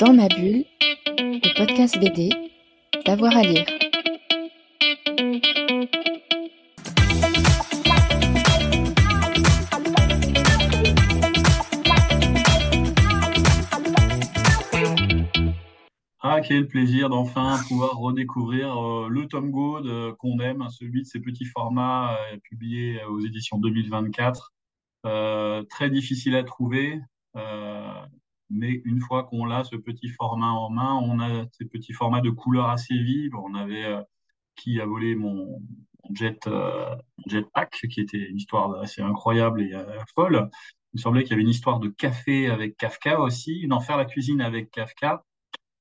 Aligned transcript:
Dans 0.00 0.14
ma 0.14 0.28
bulle, 0.28 0.64
le 1.18 1.58
podcast 1.58 1.98
BD, 2.00 2.30
d'avoir 3.04 3.36
à 3.36 3.42
lire. 3.42 3.66
Ah, 16.22 16.40
quel 16.40 16.66
plaisir 16.66 17.10
d'enfin 17.10 17.58
pouvoir 17.68 17.98
redécouvrir 17.98 18.82
euh, 18.82 19.08
le 19.10 19.26
Tom 19.26 19.52
euh, 19.54 20.14
qu'on 20.18 20.38
aime, 20.38 20.62
hein, 20.62 20.70
celui 20.70 21.02
de 21.02 21.06
ces 21.06 21.20
petits 21.20 21.44
formats 21.44 22.16
euh, 22.32 22.38
publiés 22.42 23.04
aux 23.04 23.20
éditions 23.20 23.58
2024. 23.58 24.54
Euh, 25.04 25.62
très 25.64 25.90
difficile 25.90 26.36
à 26.36 26.42
trouver, 26.42 26.98
mais 28.50 28.82
une 28.84 29.00
fois 29.00 29.24
qu'on 29.24 29.50
a 29.50 29.64
ce 29.64 29.76
petit 29.76 30.08
format 30.08 30.50
en 30.50 30.70
main, 30.70 30.94
on 30.94 31.20
a 31.20 31.46
ces 31.52 31.64
petits 31.64 31.92
formats 31.92 32.20
de 32.20 32.30
couleurs 32.30 32.68
assez 32.68 32.98
vives. 32.98 33.34
On 33.36 33.54
avait 33.54 33.84
euh, 33.84 34.02
qui 34.56 34.80
a 34.80 34.86
volé 34.86 35.14
mon, 35.14 35.60
jet 36.14 36.46
euh, 36.46 36.94
jetpack, 37.26 37.86
qui 37.90 38.00
était 38.00 38.18
une 38.18 38.36
histoire 38.36 38.80
assez 38.80 39.02
incroyable 39.02 39.62
et 39.62 39.74
euh, 39.74 39.84
folle. 40.14 40.50
Il 40.92 40.98
me 40.98 41.00
semblait 41.00 41.22
qu'il 41.22 41.32
y 41.32 41.34
avait 41.34 41.42
une 41.42 41.48
histoire 41.48 41.80
de 41.80 41.88
café 41.88 42.48
avec 42.48 42.76
Kafka 42.76 43.20
aussi, 43.20 43.66
d'en 43.66 43.80
faire 43.80 43.96
la 43.96 44.04
cuisine 44.04 44.40
avec 44.40 44.70
Kafka. 44.70 45.24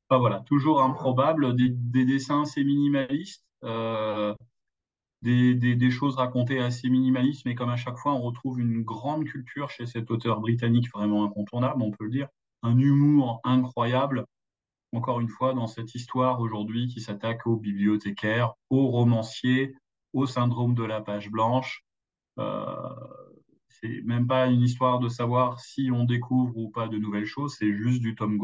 Enfin, 0.09 0.20
voilà, 0.20 0.42
toujours 0.42 0.81
improbable, 0.81 1.56
des, 1.56 1.70
des 1.70 2.06
dessins 2.06 2.44
assez 2.44 2.64
minimalistes, 2.64 3.45
euh, 3.64 4.34
des 5.22 5.92
choses 5.92 6.16
racontées 6.16 6.59
assez 6.59 6.90
minimalistes, 6.90 7.45
mais 7.45 7.56
comme 7.56 7.70
à 7.70 7.76
chaque 7.76 7.98
fois, 7.98 8.14
on 8.14 8.22
retrouve 8.22 8.59
une 8.59 8.84
grande 8.84 9.26
culture 9.26 9.70
chez 9.70 9.86
cet 9.86 10.09
auteur 10.12 10.40
britannique 10.40 10.90
vraiment 10.94 11.26
incontournable, 11.26 11.81
on 11.81 11.92
peut 11.92 12.06
le 12.06 12.12
dire, 12.12 12.28
un 12.63 12.77
humour 12.77 13.40
incroyable, 13.44 14.26
encore 14.94 15.20
une 15.20 15.30
fois, 15.30 15.54
dans 15.54 15.67
cette 15.67 15.95
histoire 15.95 16.40
aujourd'hui 16.40 16.88
qui 16.88 17.02
s'attaque 17.02 17.45
aux 17.47 17.58
bibliothécaires, 17.58 18.53
aux 18.70 18.88
romanciers, 18.88 19.75
au 20.14 20.25
syndrome 20.25 20.75
de 20.75 20.84
la 20.84 21.02
page 21.02 21.30
blanche. 21.30 21.84
Euh, 22.39 22.75
c'est 23.69 24.02
même 24.03 24.28
pas 24.28 24.47
une 24.47 24.61
histoire 24.61 25.00
de 25.00 25.09
savoir 25.09 25.59
si 25.59 25.89
on 25.92 26.03
découvre 26.03 26.58
ou 26.58 26.69
pas 26.69 26.88
de 26.88 26.97
nouvelles 26.97 27.25
choses, 27.25 27.56
c'est 27.58 27.73
juste 27.73 28.02
du 28.02 28.16
Tom. 28.16 28.38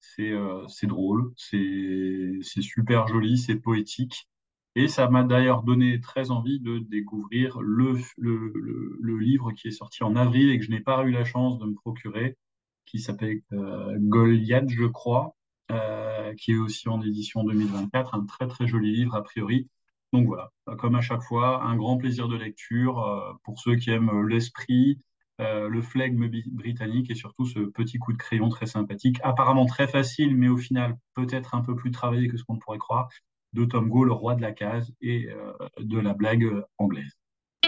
C'est 0.00 0.30
euh, 0.30 0.66
c'est 0.68 0.86
drôle, 0.86 1.32
c'est 1.36 2.40
super 2.42 3.06
joli, 3.06 3.38
c'est 3.38 3.56
poétique. 3.56 4.28
Et 4.76 4.86
ça 4.86 5.08
m'a 5.08 5.24
d'ailleurs 5.24 5.62
donné 5.62 6.00
très 6.00 6.30
envie 6.30 6.60
de 6.60 6.78
découvrir 6.78 7.60
le 7.60 7.98
livre 9.18 9.52
qui 9.52 9.68
est 9.68 9.72
sorti 9.72 10.04
en 10.04 10.14
avril 10.14 10.50
et 10.50 10.58
que 10.58 10.64
je 10.64 10.70
n'ai 10.70 10.80
pas 10.80 11.02
eu 11.04 11.10
la 11.10 11.24
chance 11.24 11.58
de 11.58 11.66
me 11.66 11.74
procurer, 11.74 12.36
qui 12.86 12.98
s'appelle 12.98 13.40
euh, 13.52 13.96
Goliath, 13.98 14.68
je 14.68 14.84
crois, 14.84 15.36
euh, 15.70 16.34
qui 16.34 16.52
est 16.52 16.56
aussi 16.56 16.88
en 16.88 17.00
édition 17.02 17.44
2024, 17.44 18.14
un 18.14 18.26
très 18.26 18.46
très 18.46 18.66
joli 18.66 18.92
livre 18.92 19.14
a 19.14 19.22
priori. 19.22 19.68
Donc 20.12 20.26
voilà, 20.26 20.50
comme 20.78 20.96
à 20.96 21.00
chaque 21.00 21.22
fois, 21.22 21.62
un 21.62 21.76
grand 21.76 21.96
plaisir 21.96 22.28
de 22.28 22.36
lecture 22.36 22.98
euh, 22.98 23.32
pour 23.44 23.60
ceux 23.60 23.76
qui 23.76 23.90
aiment 23.90 24.26
l'esprit, 24.26 25.00
le 25.42 25.80
flegme 25.80 26.28
britannique 26.52 27.10
et 27.10 27.14
surtout 27.14 27.46
ce 27.46 27.60
petit 27.60 27.96
coup 27.96 28.12
de 28.12 28.18
crayon 28.18 28.50
très 28.50 28.66
sympathique, 28.66 29.16
apparemment 29.22 29.64
très 29.64 29.88
facile, 29.88 30.36
mais 30.36 30.48
au 30.48 30.58
final 30.58 30.98
peut-être 31.14 31.54
un 31.54 31.62
peu 31.62 31.74
plus 31.74 31.90
travaillé 31.90 32.28
que 32.28 32.36
ce 32.36 32.44
qu'on 32.44 32.58
pourrait 32.58 32.76
croire, 32.76 33.08
de 33.54 33.64
Tom 33.64 33.88
Go, 33.88 34.04
le 34.04 34.12
roi 34.12 34.34
de 34.34 34.42
la 34.42 34.52
case 34.52 34.92
et 35.00 35.30
de 35.78 35.98
la 35.98 36.12
blague 36.12 36.46
anglaise. 36.76 37.16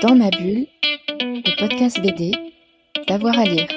Dans 0.02 0.14
ma 0.14 0.28
bulle, 0.28 0.66
le 1.08 1.58
podcast 1.58 1.98
BD, 2.02 2.32
d'avoir 3.08 3.38
à 3.38 3.44
lire. 3.44 3.68